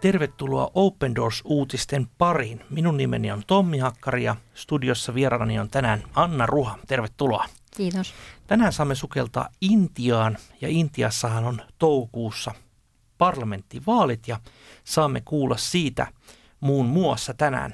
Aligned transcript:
Tervetuloa 0.00 0.70
Open 0.74 1.14
Doors-uutisten 1.14 2.06
pariin. 2.18 2.64
Minun 2.70 2.96
nimeni 2.96 3.32
on 3.32 3.42
Tommi 3.46 3.78
Hakkari 3.78 4.24
ja 4.24 4.36
studiossa 4.54 5.14
vieraani 5.14 5.58
on 5.58 5.70
tänään 5.70 6.02
Anna 6.14 6.46
Ruha. 6.46 6.78
Tervetuloa. 6.86 7.44
Kiitos. 7.76 8.14
Tänään 8.46 8.72
saamme 8.72 8.94
sukeltaa 8.94 9.48
Intiaan 9.60 10.38
ja 10.60 10.68
Intiassahan 10.68 11.44
on 11.44 11.62
toukokuussa 11.78 12.54
parlamenttivaalit 13.18 14.28
ja 14.28 14.40
saamme 14.84 15.22
kuulla 15.24 15.56
siitä 15.56 16.06
muun 16.60 16.86
muassa 16.86 17.34
tänään 17.34 17.72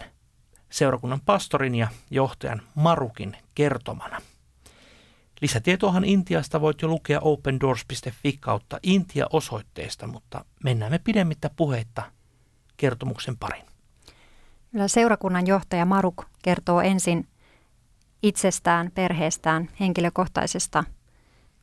seurakunnan 0.71 1.21
pastorin 1.27 1.75
ja 1.75 1.89
johtajan 2.11 2.63
Marukin 2.75 3.37
kertomana. 3.55 4.21
Lisätietoahan 5.41 6.05
Intiasta 6.05 6.61
voit 6.61 6.83
jo 6.83 6.89
lukea 6.89 7.21
opendoors.fi 7.21 8.37
kautta 8.41 8.79
Intia-osoitteesta, 8.83 10.07
mutta 10.07 10.45
mennään 10.65 10.93
me 10.93 10.99
pidemmittä 10.99 11.51
puheitta 11.57 12.03
kertomuksen 12.77 13.37
parin. 13.37 13.65
Seurakunnan 14.87 15.47
johtaja 15.47 15.85
Maruk 15.85 16.25
kertoo 16.43 16.81
ensin 16.81 17.29
itsestään, 18.23 18.91
perheestään, 18.95 19.69
henkilökohtaisesta 19.81 20.85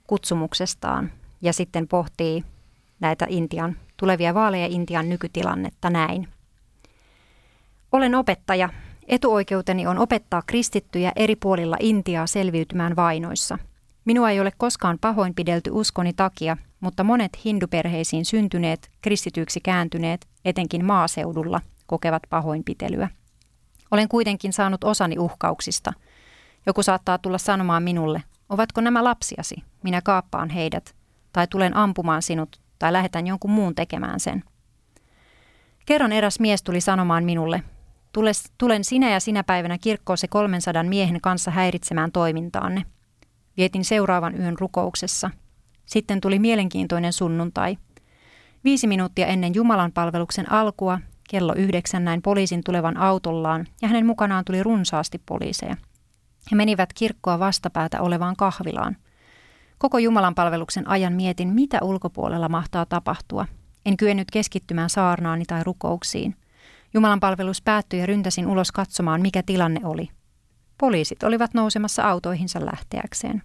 kutsumuksestaan 0.07 1.11
ja 1.41 1.53
sitten 1.53 1.87
pohtii 1.87 2.43
näitä 2.99 3.25
Intian 3.29 3.77
tulevia 3.97 4.33
vaaleja 4.33 4.67
Intian 4.69 5.09
nykytilannetta 5.09 5.89
näin. 5.89 6.27
Olen 7.91 8.15
opettaja. 8.15 8.69
Etuoikeuteni 9.07 9.87
on 9.87 9.97
opettaa 9.97 10.41
kristittyjä 10.47 11.11
eri 11.15 11.35
puolilla 11.35 11.77
Intiaa 11.79 12.27
selviytymään 12.27 12.95
vainoissa. 12.95 13.57
Minua 14.05 14.29
ei 14.29 14.39
ole 14.39 14.51
koskaan 14.57 14.97
pahoinpidelty 15.01 15.69
uskoni 15.73 16.13
takia, 16.13 16.57
mutta 16.79 17.03
monet 17.03 17.45
hinduperheisiin 17.45 18.25
syntyneet, 18.25 18.91
kristityiksi 19.01 19.59
kääntyneet, 19.59 20.27
etenkin 20.45 20.85
maaseudulla, 20.85 21.61
kokevat 21.87 22.23
pahoinpitelyä. 22.29 23.09
Olen 23.91 24.07
kuitenkin 24.09 24.53
saanut 24.53 24.83
osani 24.83 25.19
uhkauksista. 25.19 25.93
Joku 26.65 26.83
saattaa 26.83 27.17
tulla 27.17 27.37
sanomaan 27.37 27.83
minulle, 27.83 28.23
ovatko 28.49 28.81
nämä 28.81 29.03
lapsiasi? 29.03 29.55
Minä 29.83 30.01
kaappaan 30.01 30.49
heidät. 30.49 30.95
Tai 31.33 31.47
tulen 31.47 31.77
ampumaan 31.77 32.21
sinut, 32.21 32.61
tai 32.79 32.93
lähetän 32.93 33.27
jonkun 33.27 33.51
muun 33.51 33.75
tekemään 33.75 34.19
sen. 34.19 34.43
Kerran 35.85 36.11
eräs 36.11 36.39
mies 36.39 36.63
tuli 36.63 36.81
sanomaan 36.81 37.23
minulle, 37.23 37.63
tulen 38.57 38.83
sinä 38.83 39.09
ja 39.11 39.19
sinä 39.19 39.43
päivänä 39.43 39.77
kirkkoon 39.77 40.17
se 40.17 40.27
300 40.27 40.83
miehen 40.83 41.21
kanssa 41.21 41.51
häiritsemään 41.51 42.11
toimintaanne. 42.11 42.85
Vietin 43.57 43.85
seuraavan 43.85 44.39
yön 44.39 44.59
rukouksessa. 44.59 45.29
Sitten 45.85 46.21
tuli 46.21 46.39
mielenkiintoinen 46.39 47.13
sunnuntai. 47.13 47.77
Viisi 48.63 48.87
minuuttia 48.87 49.27
ennen 49.27 49.55
Jumalan 49.55 49.91
palveluksen 49.91 50.51
alkua, 50.51 50.99
kello 51.29 51.53
yhdeksän 51.53 52.05
näin 52.05 52.21
poliisin 52.21 52.63
tulevan 52.63 52.97
autollaan 52.97 53.67
ja 53.81 53.87
hänen 53.87 54.05
mukanaan 54.05 54.45
tuli 54.45 54.63
runsaasti 54.63 55.21
poliiseja. 55.25 55.77
He 56.51 56.55
menivät 56.55 56.93
kirkkoa 56.93 57.39
vastapäätä 57.39 58.01
olevaan 58.01 58.35
kahvilaan. 58.35 58.97
Koko 59.77 59.97
Jumalan 59.97 60.35
palveluksen 60.35 60.87
ajan 60.89 61.13
mietin, 61.13 61.47
mitä 61.47 61.79
ulkopuolella 61.81 62.49
mahtaa 62.49 62.85
tapahtua. 62.85 63.45
En 63.85 63.97
kyennyt 63.97 64.31
keskittymään 64.31 64.89
saarnaani 64.89 65.45
tai 65.45 65.63
rukouksiin. 65.63 66.35
Jumalan 66.93 67.19
palvelus 67.19 67.61
päättyi 67.61 67.99
ja 67.99 68.05
ryntäsin 68.05 68.47
ulos 68.47 68.71
katsomaan, 68.71 69.21
mikä 69.21 69.43
tilanne 69.43 69.79
oli. 69.83 70.09
Poliisit 70.81 71.23
olivat 71.23 71.53
nousemassa 71.53 72.03
autoihinsa 72.03 72.65
lähteäkseen. 72.65 73.43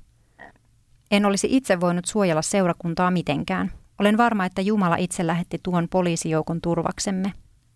En 1.10 1.26
olisi 1.26 1.48
itse 1.50 1.80
voinut 1.80 2.04
suojella 2.04 2.42
seurakuntaa 2.42 3.10
mitenkään. 3.10 3.72
Olen 3.98 4.18
varma, 4.18 4.44
että 4.44 4.60
Jumala 4.60 4.96
itse 4.96 5.26
lähetti 5.26 5.58
tuon 5.62 5.88
poliisijoukon 5.88 6.60
turvaksemme. 6.60 7.32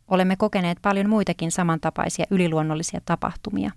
Olemme 0.08 0.36
kokeneet 0.36 0.78
paljon 0.82 1.08
muitakin 1.08 1.52
samantapaisia 1.52 2.24
yliluonnollisia 2.30 3.00
tapahtumia. 3.04 3.70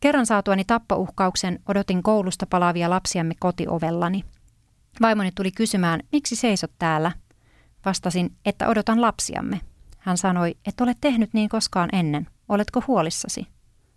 Kerran 0.00 0.26
saatuani 0.26 0.64
tappouhkauksen 0.64 1.60
odotin 1.68 2.02
koulusta 2.02 2.46
palaavia 2.46 2.90
lapsiamme 2.90 3.34
kotiovellani. 3.38 4.24
Vaimoni 5.00 5.32
tuli 5.32 5.52
kysymään, 5.52 6.00
miksi 6.12 6.36
seisot 6.36 6.72
täällä? 6.78 7.12
Vastasin, 7.84 8.36
että 8.44 8.68
odotan 8.68 9.00
lapsiamme. 9.00 9.60
Hän 9.98 10.18
sanoi, 10.18 10.56
että 10.66 10.84
olet 10.84 10.98
tehnyt 11.00 11.30
niin 11.32 11.48
koskaan 11.48 11.88
ennen. 11.92 12.26
Oletko 12.48 12.82
huolissasi? 12.86 13.55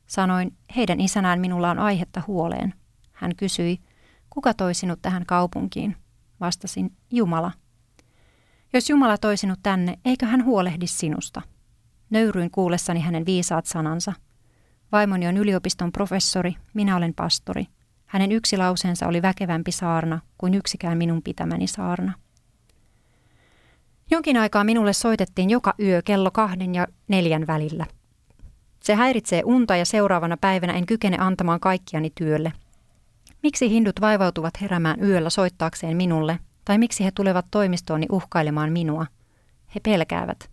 Sanoin, 0.09 0.57
heidän 0.75 0.99
isänään 0.99 1.39
minulla 1.39 1.71
on 1.71 1.79
aihetta 1.79 2.21
huoleen. 2.27 2.73
Hän 3.11 3.35
kysyi, 3.35 3.79
kuka 4.29 4.53
toi 4.53 4.73
sinut 4.73 5.01
tähän 5.01 5.25
kaupunkiin? 5.25 5.95
Vastasin, 6.39 6.91
Jumala. 7.11 7.51
Jos 8.73 8.89
Jumala 8.89 9.17
toi 9.17 9.37
sinut 9.37 9.59
tänne, 9.63 9.99
eikö 10.05 10.25
hän 10.25 10.45
huolehdi 10.45 10.87
sinusta? 10.87 11.41
Nöyryin 12.09 12.51
kuullessani 12.51 12.99
hänen 12.99 13.25
viisaat 13.25 13.65
sanansa. 13.65 14.13
Vaimoni 14.91 15.27
on 15.27 15.37
yliopiston 15.37 15.91
professori, 15.91 16.55
minä 16.73 16.95
olen 16.95 17.13
pastori. 17.13 17.65
Hänen 18.05 18.31
yksi 18.31 18.57
lauseensa 18.57 19.07
oli 19.07 19.21
väkevämpi 19.21 19.71
saarna 19.71 20.19
kuin 20.37 20.53
yksikään 20.53 20.97
minun 20.97 21.23
pitämäni 21.23 21.67
saarna. 21.67 22.13
Jonkin 24.11 24.37
aikaa 24.37 24.63
minulle 24.63 24.93
soitettiin 24.93 25.49
joka 25.49 25.73
yö 25.79 26.01
kello 26.05 26.31
kahden 26.31 26.75
ja 26.75 26.87
neljän 27.07 27.47
välillä. 27.47 27.85
Se 28.79 28.95
häiritsee 28.95 29.41
unta 29.45 29.75
ja 29.75 29.85
seuraavana 29.85 30.37
päivänä 30.37 30.73
en 30.73 30.85
kykene 30.85 31.17
antamaan 31.19 31.59
kaikkiani 31.59 32.11
työlle. 32.15 32.53
Miksi 33.43 33.69
hindut 33.69 34.01
vaivautuvat 34.01 34.61
heräämään 34.61 35.03
yöllä 35.03 35.29
soittaakseen 35.29 35.97
minulle, 35.97 36.39
tai 36.65 36.77
miksi 36.77 37.05
he 37.05 37.11
tulevat 37.15 37.45
toimistooni 37.51 38.05
uhkailemaan 38.11 38.71
minua? 38.71 39.05
He 39.75 39.79
pelkäävät. 39.79 40.49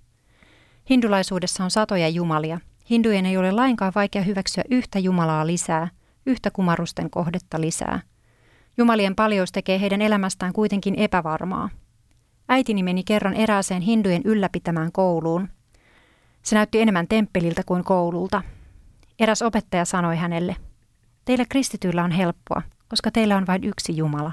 Hindulaisuudessa 0.90 1.64
on 1.64 1.70
satoja 1.70 2.08
jumalia. 2.08 2.60
Hindujen 2.90 3.26
ei 3.26 3.36
ole 3.36 3.52
lainkaan 3.52 3.92
vaikea 3.94 4.22
hyväksyä 4.22 4.64
yhtä 4.70 4.98
jumalaa 4.98 5.46
lisää, 5.46 5.88
yhtä 6.26 6.50
kumarusten 6.50 7.10
kohdetta 7.10 7.60
lisää. 7.60 8.00
Jumalien 8.76 9.14
paljous 9.14 9.52
tekee 9.52 9.80
heidän 9.80 10.02
elämästään 10.02 10.52
kuitenkin 10.52 10.94
epävarmaa. 10.94 11.68
Äitini 12.48 12.82
meni 12.82 13.04
kerran 13.04 13.34
erääseen 13.34 13.82
hindujen 13.82 14.22
ylläpitämään 14.24 14.92
kouluun. 14.92 15.48
Se 16.46 16.56
näytti 16.56 16.80
enemmän 16.80 17.08
temppeliltä 17.08 17.62
kuin 17.66 17.84
koululta. 17.84 18.42
Eräs 19.18 19.42
opettaja 19.42 19.84
sanoi 19.84 20.16
hänelle, 20.16 20.56
Teillä 21.26 21.44
kristityillä 21.48 22.04
on 22.04 22.10
helppoa, 22.10 22.62
koska 22.88 23.10
teillä 23.10 23.36
on 23.36 23.46
vain 23.46 23.64
yksi 23.64 23.96
Jumala. 23.96 24.32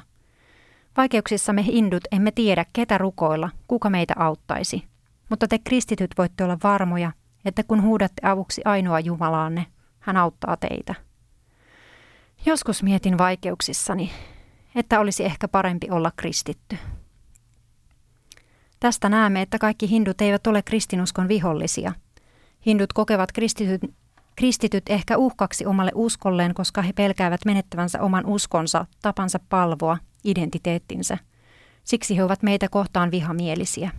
Vaikeuksissa 0.98 1.54
me 1.54 1.66
hindut 1.66 2.04
emme 2.12 2.32
tiedä, 2.32 2.66
ketä 2.74 2.98
rukoilla, 2.98 3.50
kuka 3.68 3.90
meitä 3.90 4.14
auttaisi. 4.18 4.84
Mutta 5.30 5.48
te 5.48 5.60
kristityt 5.60 6.12
voitte 6.18 6.44
olla 6.44 6.58
varmoja, 6.64 7.12
että 7.46 7.64
kun 7.64 7.82
huudatte 7.82 8.28
avuksi 8.28 8.62
ainoa 8.66 9.00
Jumalaanne, 9.00 9.66
hän 10.00 10.18
auttaa 10.18 10.58
teitä. 10.58 10.96
Joskus 12.46 12.84
mietin 12.84 13.18
vaikeuksissani, 13.18 14.12
että 14.76 15.00
olisi 15.00 15.26
ehkä 15.26 15.48
parempi 15.48 15.88
olla 15.92 16.12
kristitty. 16.16 16.78
Tästä 18.84 19.10
näemme, 19.10 19.42
että 19.42 19.58
kaikki 19.60 19.90
hindut 19.90 20.22
eivät 20.22 20.48
ole 20.48 20.62
kristinuskon 20.62 21.28
vihollisia. 21.28 21.94
Hindut 22.66 22.94
kokevat 22.94 23.32
kristityt, 23.32 23.82
kristityt 24.36 24.84
ehkä 24.90 25.18
uhkaksi 25.18 25.66
omalle 25.66 25.92
uskolleen, 25.96 26.54
koska 26.54 26.82
he 26.82 26.94
pelkäävät 26.94 27.46
menettävänsä 27.46 28.02
oman 28.02 28.26
uskonsa, 28.26 28.86
tapansa 29.02 29.40
palvoa, 29.50 29.98
identiteettinsä. 30.24 31.18
Siksi 31.84 32.18
he 32.18 32.24
ovat 32.24 32.44
meitä 32.44 32.70
kohtaan 32.70 33.12
vihamielisiä. 33.12 33.92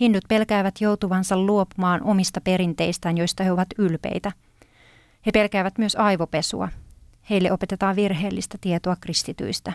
Hindut 0.00 0.24
pelkäävät 0.28 0.80
joutuvansa 0.80 1.38
luopumaan 1.38 2.02
omista 2.02 2.40
perinteistään, 2.40 3.18
joista 3.18 3.44
he 3.44 3.52
ovat 3.52 3.68
ylpeitä. 3.78 4.32
He 5.26 5.30
pelkäävät 5.32 5.78
myös 5.78 5.96
aivopesua. 5.96 6.68
Heille 7.30 7.52
opetetaan 7.52 7.96
virheellistä 7.96 8.58
tietoa 8.60 8.96
kristityistä. 9.00 9.72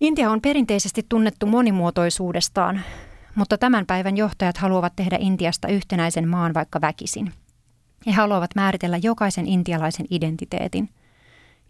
Intia 0.00 0.30
on 0.30 0.40
perinteisesti 0.40 1.06
tunnettu 1.08 1.46
monimuotoisuudestaan, 1.46 2.80
mutta 3.34 3.58
tämän 3.58 3.86
päivän 3.86 4.16
johtajat 4.16 4.56
haluavat 4.56 4.92
tehdä 4.96 5.16
Intiasta 5.20 5.68
yhtenäisen 5.68 6.28
maan 6.28 6.54
vaikka 6.54 6.80
väkisin. 6.80 7.32
He 8.06 8.12
haluavat 8.12 8.50
määritellä 8.54 8.98
jokaisen 9.02 9.46
intialaisen 9.46 10.06
identiteetin. 10.10 10.88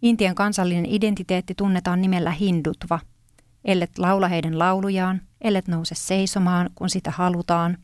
Intian 0.01 0.35
kansallinen 0.35 0.85
identiteetti 0.85 1.55
tunnetaan 1.55 2.01
nimellä 2.01 2.31
hindutva. 2.31 2.99
Ellet 3.65 3.97
laula 3.97 4.27
heidän 4.27 4.59
laulujaan, 4.59 5.21
ellet 5.41 5.67
nouse 5.67 5.95
seisomaan, 5.95 6.69
kun 6.75 6.89
sitä 6.89 7.11
halutaan, 7.11 7.77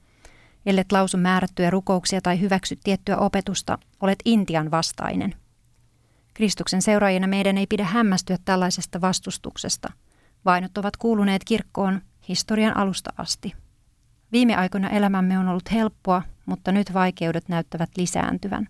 ellet 0.65 0.91
lausu 0.91 1.17
määrättyjä 1.17 1.69
rukouksia 1.69 2.21
tai 2.21 2.39
hyväksy 2.39 2.77
tiettyä 2.83 3.17
opetusta, 3.17 3.77
olet 4.01 4.19
Intian 4.25 4.71
vastainen. 4.71 5.35
Kristuksen 6.33 6.81
seuraajina 6.81 7.27
meidän 7.27 7.57
ei 7.57 7.67
pidä 7.67 7.83
hämmästyä 7.83 8.37
tällaisesta 8.45 9.01
vastustuksesta– 9.01 9.89
Vainot 10.45 10.77
ovat 10.77 10.97
kuuluneet 10.97 11.43
kirkkoon 11.43 12.01
historian 12.29 12.77
alusta 12.77 13.13
asti. 13.17 13.53
Viime 14.31 14.55
aikoina 14.55 14.89
elämämme 14.89 15.39
on 15.39 15.47
ollut 15.47 15.71
helppoa, 15.71 16.21
mutta 16.45 16.71
nyt 16.71 16.93
vaikeudet 16.93 17.49
näyttävät 17.49 17.89
lisääntyvän. 17.97 18.67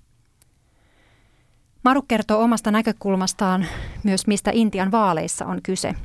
Maru 1.84 2.02
kertoo 2.02 2.44
omasta 2.44 2.72
näkökulmastaan 2.72 3.66
myös, 4.04 4.28
mistä 4.28 4.52
Intian 4.54 4.92
vaaleissa 4.92 5.46
on 5.46 5.62
kyse. 5.62 5.96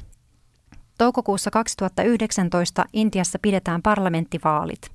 Toukokuussa 0.98 1.50
2019 1.50 2.84
Intiassa 2.92 3.38
pidetään 3.42 3.82
parlamenttivaalit. 3.82 4.90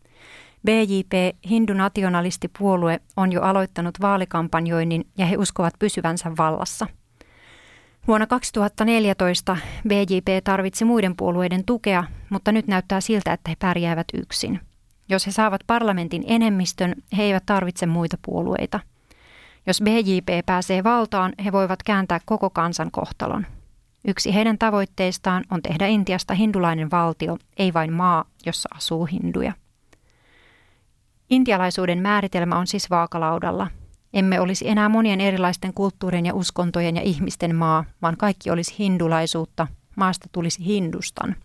BJP, 0.65 1.37
hindunationalistipuolue, 1.49 2.99
on 3.17 3.31
jo 3.31 3.41
aloittanut 3.41 4.01
vaalikampanjoinnin 4.01 5.07
ja 5.17 5.25
he 5.25 5.37
uskovat 5.37 5.73
pysyvänsä 5.79 6.31
vallassa. 6.37 6.87
Vuonna 8.07 8.27
2014 8.27 9.57
BJP 9.87 10.43
tarvitsi 10.43 10.85
muiden 10.85 11.15
puolueiden 11.15 11.65
tukea, 11.65 12.03
mutta 12.29 12.51
nyt 12.51 12.67
näyttää 12.67 13.01
siltä, 13.01 13.33
että 13.33 13.49
he 13.49 13.55
pärjäävät 13.59 14.07
yksin. 14.13 14.59
Jos 15.09 15.27
he 15.27 15.31
saavat 15.31 15.61
parlamentin 15.67 16.23
enemmistön, 16.27 16.95
he 17.17 17.23
eivät 17.23 17.43
tarvitse 17.45 17.85
muita 17.85 18.17
puolueita. 18.25 18.79
Jos 19.67 19.81
BJP 19.81 20.45
pääsee 20.45 20.83
valtaan, 20.83 21.33
he 21.45 21.51
voivat 21.51 21.83
kääntää 21.83 22.19
koko 22.25 22.49
kansan 22.49 22.91
kohtalon. 22.91 23.45
Yksi 24.07 24.33
heidän 24.33 24.57
tavoitteistaan 24.57 25.43
on 25.51 25.61
tehdä 25.61 25.87
Intiasta 25.87 26.33
hindulainen 26.33 26.91
valtio, 26.91 27.37
ei 27.57 27.73
vain 27.73 27.93
maa, 27.93 28.25
jossa 28.45 28.69
asuu 28.75 29.05
hinduja. 29.05 29.53
Intialaisuuden 31.29 32.01
määritelmä 32.01 32.55
on 32.55 32.67
siis 32.67 32.89
vaakalaudalla. 32.89 33.67
Emme 34.13 34.39
olisi 34.39 34.67
enää 34.67 34.89
monien 34.89 35.21
erilaisten 35.21 35.73
kulttuurien 35.73 36.25
ja 36.25 36.33
uskontojen 36.33 36.95
ja 36.95 37.01
ihmisten 37.01 37.55
maa, 37.55 37.85
vaan 38.01 38.17
kaikki 38.17 38.51
olisi 38.51 38.75
hindulaisuutta. 38.79 39.67
Maasta 39.95 40.29
tulisi 40.31 40.65
Hindustan. 40.65 41.35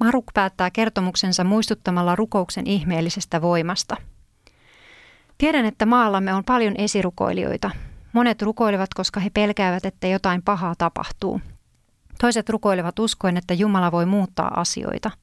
Maruk 0.00 0.24
päättää 0.34 0.70
kertomuksensa 0.70 1.44
muistuttamalla 1.44 2.16
rukouksen 2.16 2.66
ihmeellisestä 2.66 3.42
voimasta. 3.42 3.96
Tiedän, 5.38 5.64
että 5.64 5.86
maallamme 5.86 6.34
on 6.34 6.44
paljon 6.44 6.74
esirukoilijoita. 6.78 7.70
Monet 8.12 8.42
rukoilevat, 8.42 8.94
koska 8.94 9.20
he 9.20 9.30
pelkäävät, 9.30 9.84
että 9.84 10.06
jotain 10.06 10.42
pahaa 10.42 10.74
tapahtuu. 10.78 11.40
Toiset 12.20 12.48
rukoilevat 12.48 12.98
uskoen, 12.98 13.36
että 13.36 13.54
Jumala 13.54 13.92
voi 13.92 14.06
muuttaa 14.06 14.60
asioita– 14.60 15.10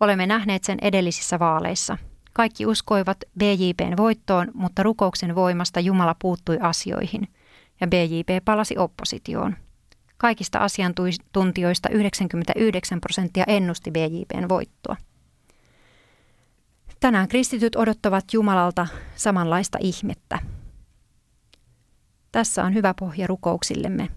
Olemme 0.00 0.26
nähneet 0.26 0.64
sen 0.64 0.78
edellisissä 0.82 1.38
vaaleissa. 1.38 1.98
Kaikki 2.34 2.66
uskoivat 2.66 3.18
BJPn 3.38 3.96
voittoon, 3.96 4.50
mutta 4.54 4.82
rukouksen 4.82 5.34
voimasta 5.34 5.80
Jumala 5.80 6.14
puuttui 6.22 6.58
asioihin 6.60 7.28
ja 7.80 7.86
BJP 7.86 8.44
palasi 8.44 8.78
oppositioon. 8.78 9.56
Kaikista 10.16 10.58
asiantuntijoista 10.58 11.88
99 11.88 13.00
prosenttia 13.00 13.44
ennusti 13.46 13.90
BJPn 13.90 14.48
voittoa. 14.48 14.96
Tänään 17.00 17.28
kristityt 17.28 17.76
odottavat 17.76 18.24
Jumalalta 18.32 18.86
samanlaista 19.16 19.78
ihmettä. 19.80 20.38
Tässä 22.32 22.64
on 22.64 22.74
hyvä 22.74 22.94
pohja 22.98 23.26
rukouksillemme. 23.26 24.08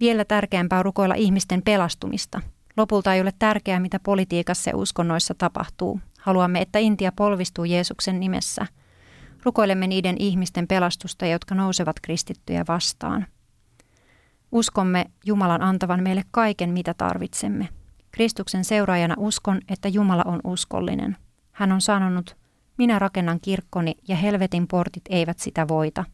Vielä 0.00 0.24
tärkeämpää 0.24 0.78
on 0.78 0.84
rukoilla 0.84 1.14
ihmisten 1.14 1.62
pelastumista– 1.62 2.40
Lopulta 2.76 3.14
ei 3.14 3.20
ole 3.20 3.32
tärkeää, 3.38 3.80
mitä 3.80 4.00
politiikassa 4.02 4.70
ja 4.70 4.76
uskonnoissa 4.76 5.34
tapahtuu. 5.34 6.00
Haluamme, 6.20 6.60
että 6.60 6.78
Intia 6.78 7.12
polvistuu 7.12 7.64
Jeesuksen 7.64 8.20
nimessä. 8.20 8.66
Rukoilemme 9.42 9.86
niiden 9.86 10.16
ihmisten 10.18 10.68
pelastusta, 10.68 11.26
jotka 11.26 11.54
nousevat 11.54 11.96
kristittyjä 12.02 12.64
vastaan. 12.68 13.26
Uskomme 14.52 15.10
Jumalan 15.24 15.62
antavan 15.62 16.02
meille 16.02 16.22
kaiken, 16.30 16.70
mitä 16.70 16.94
tarvitsemme. 16.94 17.68
Kristuksen 18.10 18.64
seuraajana 18.64 19.14
uskon, 19.18 19.60
että 19.68 19.88
Jumala 19.88 20.22
on 20.26 20.40
uskollinen. 20.44 21.16
Hän 21.52 21.72
on 21.72 21.80
sanonut, 21.80 22.36
minä 22.78 22.98
rakennan 22.98 23.40
kirkkoni 23.40 23.94
ja 24.08 24.16
helvetin 24.16 24.68
portit 24.68 25.04
eivät 25.10 25.38
sitä 25.38 25.68
voita. 25.68 26.04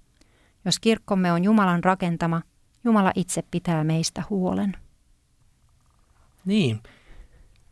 Jos 0.65 0.79
kirkkomme 0.79 1.33
on 1.33 1.45
Jumalan 1.45 1.85
rakentama, 1.85 2.43
Jumala 2.85 3.13
itse 3.15 3.43
pitää 3.51 3.85
meistä 3.85 4.23
huolen. 4.31 4.77
Niin. 6.49 6.83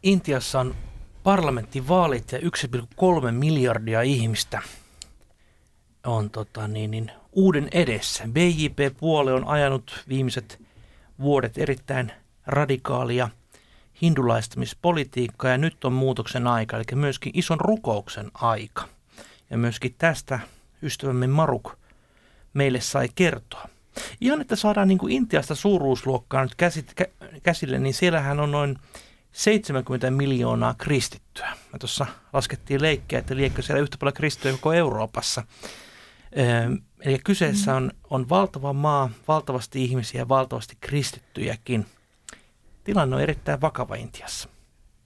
Intiassa 0.03 0.61
on 0.61 0.75
parlamenttivaalit 1.23 2.33
ja 2.33 2.39
1,3 2.39 3.31
miljardia 3.31 4.03
ihmistä 4.03 4.63
on 6.07 6.31
tota, 6.31 6.69
niin, 6.69 6.91
niin, 6.91 7.11
uuden 7.33 7.69
edessä. 7.73 8.25
BJP-puole 8.29 9.33
on 9.33 9.49
ajanut 9.49 10.05
viimeiset 10.09 10.63
vuodet 11.21 11.59
erittäin 11.59 12.13
radikaalia 12.47 13.29
hindulaistamispolitiikkaa 14.03 15.51
ja 15.51 15.59
nyt 15.59 15.85
on 15.85 15.93
muutoksen 15.93 16.47
aika, 16.47 16.77
eli 16.77 16.85
myöskin 16.95 17.33
ison 17.35 17.61
rukouksen 17.61 18.31
aika. 18.35 18.89
Ja 19.51 19.59
myöskin 19.59 19.95
tästä 19.99 20.41
ystävämme 20.83 21.27
Maruk 21.27 21.73
meille 22.55 22.81
sai 22.81 23.09
kertoa. 23.15 23.76
Ihan, 24.21 24.41
että 24.41 24.57
saadaan 24.57 24.89
niin 24.89 24.99
kuin 24.99 25.13
Intiasta 25.13 25.55
suuruusluokkaa 25.55 26.43
nyt 26.43 26.55
käsit, 26.55 26.93
kä, 26.95 27.07
käsille, 27.43 27.79
niin 27.79 27.95
siellähän 27.95 28.41
on 28.41 28.51
noin 28.51 28.79
70 29.33 30.11
miljoonaa 30.11 30.75
kristittyä. 30.75 31.49
Me 31.73 31.79
tuossa 31.79 32.07
laskettiin 32.33 32.83
leikkiä, 32.83 33.19
että 33.19 33.37
liekö 33.37 33.63
siellä 33.63 33.83
yhtä 33.83 33.97
paljon 33.99 34.15
kristittyä 34.15 34.53
koko 34.53 34.73
Euroopassa. 34.73 35.43
Öö, 36.39 36.77
eli 37.01 37.19
kyseessä 37.25 37.75
on, 37.75 37.91
on 38.11 38.29
valtava 38.29 38.73
maa, 38.73 39.11
valtavasti 39.29 39.85
ihmisiä, 39.85 40.29
valtavasti 40.29 40.77
kristittyjäkin. 40.81 41.87
Tilanne 42.85 43.17
on 43.17 43.23
erittäin 43.23 43.61
vakava 43.61 43.95
Intiassa. 43.95 44.49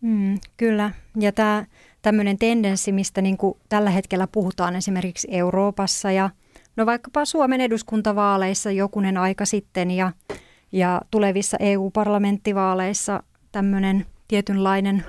Mm, 0.00 0.38
kyllä, 0.56 0.90
ja 1.16 1.32
tämä 1.32 1.66
tämmöinen 2.02 2.38
tendenssi, 2.38 2.92
mistä 2.92 3.22
niin 3.22 3.36
kuin 3.36 3.58
tällä 3.68 3.90
hetkellä 3.90 4.26
puhutaan 4.26 4.76
esimerkiksi 4.76 5.28
Euroopassa 5.30 6.12
ja 6.12 6.30
no 6.80 6.86
vaikkapa 6.86 7.24
Suomen 7.24 7.60
eduskuntavaaleissa 7.60 8.70
jokunen 8.70 9.16
aika 9.16 9.44
sitten 9.44 9.90
ja, 9.90 10.12
ja 10.72 11.00
tulevissa 11.10 11.56
EU-parlamenttivaaleissa 11.60 13.22
tämmöinen 13.52 14.06
tietynlainen 14.28 15.04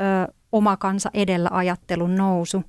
ö, 0.00 0.32
oma 0.52 0.76
kansa 0.76 1.10
edellä 1.14 1.48
ajattelun 1.52 2.16
nousu, 2.16 2.64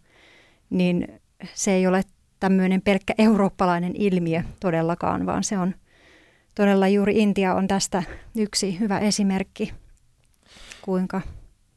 niin 0.70 1.22
se 1.54 1.72
ei 1.72 1.88
ole 1.88 2.04
tämmöinen 2.40 2.82
pelkkä 2.82 3.14
eurooppalainen 3.18 3.94
ilmiö 3.96 4.44
todellakaan, 4.60 5.26
vaan 5.26 5.44
se 5.44 5.58
on 5.58 5.76
todella 6.56 6.88
juuri 6.88 7.18
Intia 7.18 7.56
on 7.56 7.68
tästä 7.68 8.04
yksi 8.38 8.80
hyvä 8.80 9.00
esimerkki, 9.00 9.74
kuinka 10.82 11.22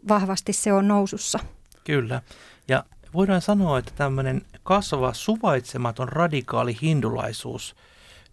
vahvasti 0.09 0.53
se 0.53 0.73
on 0.73 0.89
nousussa. 0.89 1.39
Kyllä. 1.85 2.23
Ja 2.69 2.85
voidaan 3.15 3.41
sanoa, 3.41 3.79
että 3.79 3.93
tämmöinen 3.97 4.43
kasvava 4.63 5.13
suvaitsematon 5.13 6.09
radikaali 6.09 6.77
hindulaisuus, 6.83 7.77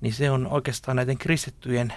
niin 0.01 0.13
se 0.13 0.31
on 0.31 0.48
oikeastaan 0.48 0.96
näiden 0.96 1.17
kristittyjen 1.17 1.93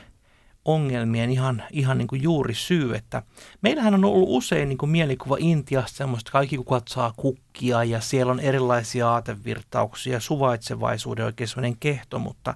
ongelmien 0.65 1.31
ihan, 1.31 1.63
ihan 1.71 1.99
niin 1.99 2.09
kuin 2.09 2.23
juuri 2.23 2.55
syy, 2.55 2.95
että 2.95 3.23
meillähän 3.63 3.95
on 3.95 4.05
ollut 4.05 4.29
usein 4.29 4.69
niin 4.69 4.79
kuin 4.79 4.91
mielikuva 4.91 5.37
Intiasta 5.39 5.97
semmoista, 5.97 6.33
kaikki 6.33 6.57
kukat 6.57 6.89
saa 6.89 7.13
kukkia 7.17 7.85
ja 7.85 8.01
siellä 8.01 8.33
on 8.33 8.41
erilaisia 8.41 9.09
aatevirtauksia, 9.09 10.21
suvaitsevaisuuden 10.21 11.25
oikein 11.25 11.49
semmoinen 11.49 11.77
kehto, 11.81 12.19
mutta 12.19 12.55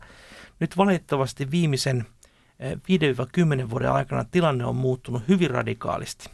nyt 0.60 0.76
valitettavasti 0.76 1.50
viimeisen 1.50 2.06
5-10 2.60 3.60
eh, 3.60 3.70
vuoden 3.70 3.92
aikana 3.92 4.24
tilanne 4.24 4.64
on 4.64 4.76
muuttunut 4.76 5.22
hyvin 5.28 5.50
radikaalisti 5.50 6.30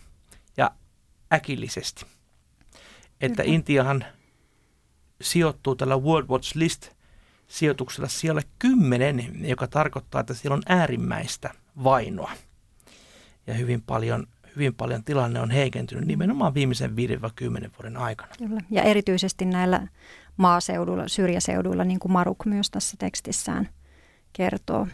ja 0.56 0.70
äkillisesti 1.32 2.06
että. 3.20 3.42
Intiahan 3.46 4.04
sijoittuu 5.20 5.76
tällä 5.76 5.96
World 5.96 6.28
Watch 6.28 6.56
List 6.56 6.88
sijoituksella 7.48 8.08
siellä 8.08 8.42
10, 8.58 9.48
joka 9.48 9.66
tarkoittaa, 9.66 10.20
että 10.20 10.34
siellä 10.34 10.54
on 10.54 10.62
äärimmäistä 10.68 11.50
vainoa. 11.84 12.32
Ja 13.46 13.54
hyvin 13.54 13.82
paljon, 13.82 14.26
hyvin 14.56 14.74
paljon 14.74 15.04
tilanne 15.04 15.40
on 15.40 15.50
heikentynyt 15.50 16.06
nimenomaan 16.06 16.54
viimeisen 16.54 16.90
5-10 16.90 16.94
vuoden 17.78 17.96
aikana. 17.96 18.32
Kyllä. 18.38 18.60
Ja 18.70 18.82
erityisesti 18.82 19.44
näillä 19.44 19.88
maaseuduilla, 20.36 21.08
syrjäseuduilla, 21.08 21.84
niin 21.84 22.00
kuin 22.00 22.12
Maruk 22.12 22.44
myös 22.44 22.70
tässä 22.70 22.96
tekstissään 22.98 23.68
kertoo 24.32 24.86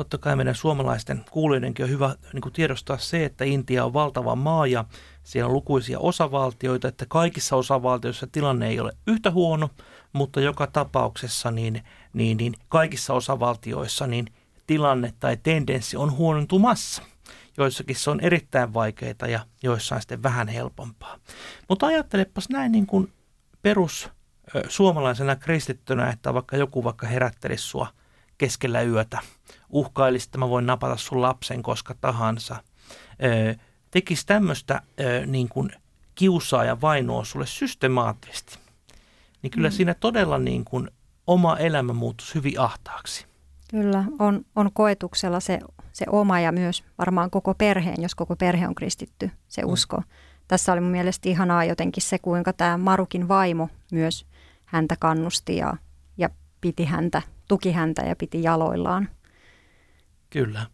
totta 0.00 0.18
kai 0.18 0.36
meidän 0.36 0.54
suomalaisten 0.54 1.24
kuulijoidenkin 1.30 1.84
on 1.84 1.90
hyvä 1.90 2.14
niin 2.32 2.40
kuin 2.40 2.52
tiedostaa 2.52 2.98
se, 2.98 3.24
että 3.24 3.44
Intia 3.44 3.84
on 3.84 3.92
valtava 3.92 4.36
maa 4.36 4.66
ja 4.66 4.84
siellä 5.22 5.48
on 5.48 5.54
lukuisia 5.54 5.98
osavaltioita, 5.98 6.88
että 6.88 7.06
kaikissa 7.08 7.56
osavaltioissa 7.56 8.26
tilanne 8.26 8.68
ei 8.68 8.80
ole 8.80 8.92
yhtä 9.06 9.30
huono, 9.30 9.70
mutta 10.12 10.40
joka 10.40 10.66
tapauksessa 10.66 11.50
niin, 11.50 11.82
niin, 12.12 12.36
niin 12.36 12.54
kaikissa 12.68 13.14
osavaltioissa 13.14 14.06
niin 14.06 14.26
tilanne 14.66 15.14
tai 15.20 15.36
tendenssi 15.42 15.96
on 15.96 16.12
huonontumassa. 16.12 17.02
Joissakin 17.56 17.96
se 17.96 18.10
on 18.10 18.20
erittäin 18.20 18.74
vaikeaa 18.74 19.28
ja 19.28 19.40
joissain 19.62 20.00
sitten 20.00 20.22
vähän 20.22 20.48
helpompaa. 20.48 21.18
Mutta 21.68 21.86
ajattelepas 21.86 22.48
näin 22.48 22.72
niin 22.72 22.86
kuin 22.86 23.12
perus 23.62 24.08
suomalaisena 24.68 25.36
kristittynä, 25.36 26.10
että 26.10 26.34
vaikka 26.34 26.56
joku 26.56 26.84
vaikka 26.84 27.06
herättelisi 27.06 27.64
sua 27.64 27.99
keskellä 28.40 28.82
yötä– 28.82 29.18
uhkailisi, 29.70 30.28
että 30.28 30.38
mä 30.38 30.48
voin 30.48 30.66
napata 30.66 30.96
sun 30.96 31.22
lapsen 31.22 31.62
koska 31.62 31.94
tahansa, 32.00 32.56
tekisi 33.90 34.26
tämmöistä 34.26 34.82
niin 35.26 35.48
kuin 35.48 35.70
kiusaa 36.14 36.64
ja 36.64 36.80
vainoa 36.80 37.24
sulle 37.24 37.46
systemaattisesti, 37.46 38.58
niin 39.42 39.50
kyllä 39.50 39.68
mm. 39.68 39.72
siinä 39.72 39.94
todella 39.94 40.38
niin 40.38 40.64
kuin 40.64 40.90
oma 41.26 41.56
elämä 41.56 41.92
muuttuisi 41.92 42.34
hyvin 42.34 42.60
ahtaaksi. 42.60 43.26
Kyllä, 43.70 44.04
on, 44.18 44.44
on 44.56 44.70
koetuksella 44.72 45.40
se, 45.40 45.60
se 45.92 46.04
oma 46.10 46.40
ja 46.40 46.52
myös 46.52 46.84
varmaan 46.98 47.30
koko 47.30 47.54
perheen, 47.54 48.02
jos 48.02 48.14
koko 48.14 48.36
perhe 48.36 48.68
on 48.68 48.74
kristitty, 48.74 49.30
se 49.48 49.62
mm. 49.62 49.68
usko. 49.68 50.02
Tässä 50.48 50.72
oli 50.72 50.80
mun 50.80 50.90
mielestä 50.90 51.28
ihanaa 51.28 51.64
jotenkin 51.64 52.02
se, 52.02 52.18
kuinka 52.18 52.52
tämä 52.52 52.78
Marukin 52.78 53.28
vaimo 53.28 53.68
myös 53.92 54.26
häntä 54.64 54.96
kannusti 54.98 55.56
ja, 55.56 55.74
ja 56.16 56.30
piti 56.60 56.84
häntä, 56.84 57.22
tuki 57.48 57.72
häntä 57.72 58.02
ja 58.02 58.16
piti 58.16 58.42
jaloillaan. 58.42 59.08
Kyllä. 60.30 60.66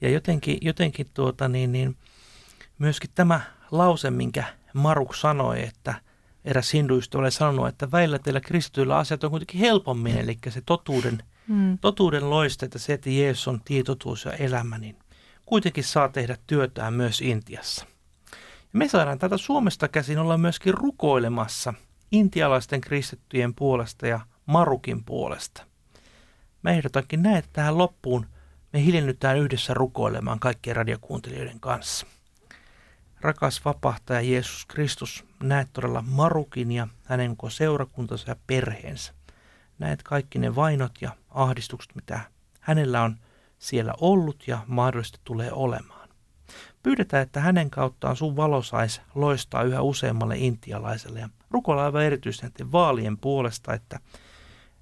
Ja 0.00 0.08
jotenkin, 0.08 0.58
jotenkin 0.60 1.10
tuota 1.14 1.48
niin, 1.48 1.72
niin, 1.72 1.96
myöskin 2.78 3.10
tämä 3.14 3.40
lause, 3.70 4.10
minkä 4.10 4.44
Maruk 4.74 5.14
sanoi, 5.14 5.62
että 5.62 5.94
eräs 6.44 6.72
hinduista 6.72 7.18
oli 7.18 7.30
sanonut, 7.30 7.68
että 7.68 7.90
väillä 7.90 8.18
teillä 8.18 8.40
kristityillä 8.40 8.96
asiat 8.96 9.24
on 9.24 9.30
kuitenkin 9.30 9.60
helpommin, 9.60 10.18
eli 10.18 10.38
se 10.48 10.60
totuuden, 10.66 11.22
mm. 11.48 11.78
totuuden 11.78 12.30
loiste, 12.30 12.66
että 12.66 12.78
se, 12.78 12.92
että 12.92 13.10
Jeesus 13.10 13.48
on 13.48 13.60
tietotuus 13.64 14.24
ja 14.24 14.32
elämä, 14.32 14.78
niin 14.78 14.96
kuitenkin 15.46 15.84
saa 15.84 16.08
tehdä 16.08 16.36
työtään 16.46 16.94
myös 16.94 17.20
Intiassa. 17.20 17.86
Ja 18.60 18.78
me 18.78 18.88
saadaan 18.88 19.18
tätä 19.18 19.36
Suomesta 19.36 19.88
käsin 19.88 20.18
olla 20.18 20.38
myöskin 20.38 20.74
rukoilemassa 20.74 21.74
intialaisten 22.12 22.80
kristittyjen 22.80 23.54
puolesta 23.54 24.06
ja 24.06 24.20
Marukin 24.46 25.04
puolesta. 25.04 25.66
Mä 26.62 26.70
ehdotankin 26.70 27.22
näin, 27.22 27.36
että 27.36 27.50
tähän 27.52 27.78
loppuun 27.78 28.26
me 28.72 28.84
hiljennytään 28.84 29.38
yhdessä 29.38 29.74
rukoilemaan 29.74 30.40
kaikkien 30.40 30.76
radiokuuntelijoiden 30.76 31.60
kanssa. 31.60 32.06
Rakas 33.20 33.64
vapahtaja 33.64 34.20
Jeesus 34.20 34.66
Kristus, 34.66 35.24
näet 35.42 35.68
todella 35.72 36.04
Marukin 36.06 36.72
ja 36.72 36.88
hänen 37.04 37.30
koko 37.30 37.50
seurakuntansa 37.50 38.30
ja 38.30 38.36
perheensä. 38.46 39.12
Näet 39.78 40.02
kaikki 40.02 40.38
ne 40.38 40.54
vainot 40.54 40.92
ja 41.00 41.10
ahdistukset, 41.30 41.94
mitä 41.94 42.20
hänellä 42.60 43.02
on 43.02 43.16
siellä 43.58 43.94
ollut 44.00 44.44
ja 44.46 44.58
mahdollisesti 44.66 45.20
tulee 45.24 45.52
olemaan. 45.52 46.08
Pyydetään, 46.82 47.22
että 47.22 47.40
hänen 47.40 47.70
kauttaan 47.70 48.16
sun 48.16 48.36
valo 48.36 48.62
saisi 48.62 49.00
loistaa 49.14 49.62
yhä 49.62 49.82
useammalle 49.82 50.38
intialaiselle 50.38 51.20
ja 51.20 51.28
rukoillaan 51.50 51.86
aivan 51.86 52.04
erityisesti 52.04 52.72
vaalien 52.72 53.18
puolesta, 53.18 53.74
että 53.74 54.00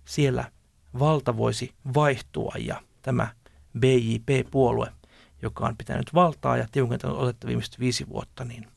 siellä 0.05 0.53
valta 0.99 1.37
voisi 1.37 1.75
vaihtua 1.95 2.55
ja 2.59 2.83
tämä 3.03 3.29
BJP-puolue, 3.79 4.93
joka 5.43 5.67
on 5.67 5.77
pitänyt 5.77 6.15
valtaa 6.15 6.57
ja 6.57 6.69
tiukentanut 6.73 7.19
otetta 7.19 7.47
viimeiset 7.47 7.81
viisi 7.81 8.09
vuotta, 8.09 8.45
niin, 8.45 8.69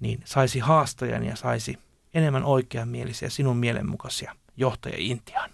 niin 0.00 0.22
saisi 0.24 0.58
haastajan 0.58 1.24
ja 1.24 1.36
saisi 1.36 1.78
enemmän 2.14 2.44
oikeamielisiä 2.44 3.30
sinun 3.30 3.56
mielenmukaisia 3.56 4.36
johtajia 4.56 4.98
Intiaan. 4.98 5.50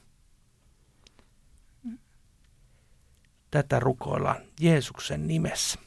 Tätä 3.51 3.81
rukoillaan 3.81 4.43
Jeesuksen 4.61 5.27
nimessä. 5.27 5.79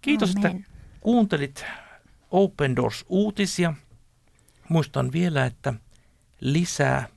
Kiitos, 0.00 0.36
Amen. 0.36 0.56
että 0.56 0.70
kuuntelit 1.00 1.64
Open 2.30 2.76
Doors-uutisia. 2.76 3.74
Muistan 4.68 5.12
vielä, 5.12 5.46
että 5.46 5.74
lisää 6.40 7.08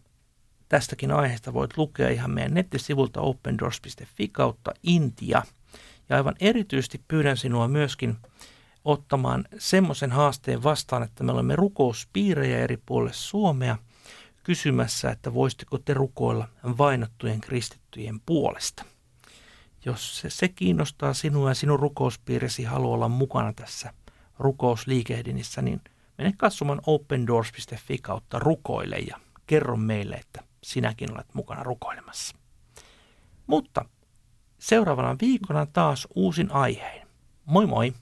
tästäkin 0.69 1.12
aiheesta 1.12 1.53
voit 1.53 1.77
lukea 1.77 2.09
ihan 2.09 2.31
meidän 2.31 2.53
nettisivulta 2.53 3.21
opendoors.fi 3.21 4.27
kautta 4.27 4.71
Intia. 4.83 5.43
Ja 6.09 6.15
aivan 6.15 6.36
erityisesti 6.39 7.01
pyydän 7.07 7.38
sinua 7.38 7.67
myöskin 7.67 8.17
ottamaan 8.86 9.45
semmoisen 9.57 10.12
haasteen 10.12 10.63
vastaan, 10.63 11.03
että 11.03 11.24
me 11.24 11.31
olemme 11.31 11.55
rukouspiirejä 11.55 12.59
eri 12.59 12.77
puolille 12.86 13.13
Suomea 13.13 13.77
kysymässä, 14.43 15.09
että 15.09 15.33
voisitteko 15.33 15.77
te 15.77 15.93
rukoilla 15.93 16.47
vainottujen 16.77 17.41
kristittyjen 17.41 18.19
puolesta. 18.25 18.86
Jos 19.86 20.19
se, 20.19 20.29
se 20.29 20.47
kiinnostaa 20.47 21.13
sinua 21.13 21.50
ja 21.50 21.55
sinun 21.55 21.79
rukouspiirisi 21.79 22.63
haluaa 22.63 22.93
olla 22.93 23.07
mukana 23.09 23.53
tässä 23.53 23.93
rukousliikehdinissä, 24.39 25.62
niin 25.62 25.81
mene 26.17 26.33
katsomaan 26.38 26.81
opendoors.fi 26.86 27.97
kautta 27.97 28.39
rukoile 28.39 28.97
ja 28.97 29.17
kerro 29.47 29.77
meille, 29.77 30.15
että 30.15 30.43
sinäkin 30.67 31.13
olet 31.13 31.33
mukana 31.33 31.63
rukoilemassa. 31.63 32.38
Mutta 33.47 33.86
seuraavana 34.59 35.15
viikolla 35.21 35.65
taas 35.65 36.07
uusin 36.15 36.51
aiheen. 36.51 37.07
Moi 37.45 37.65
moi! 37.65 37.93